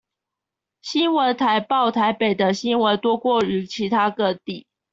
[0.81, 4.65] 新聞台報台北的新聞多過於其他各地